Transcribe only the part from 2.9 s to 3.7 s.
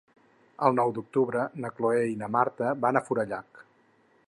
a Forallac.